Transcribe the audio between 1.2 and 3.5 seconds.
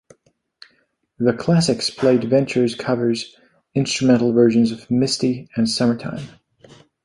Classics played Ventures covers,